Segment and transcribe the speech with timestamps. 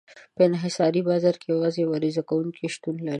[0.35, 3.09] په انحصاري بازار کې یوازې یو عرضه کوونکی شتون لري.